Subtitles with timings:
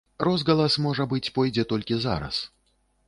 [0.27, 2.41] Розгалас, можа быць, пойдзе толькі зараз.